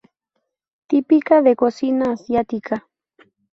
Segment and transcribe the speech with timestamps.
[0.87, 2.87] Típica de cocina asiática.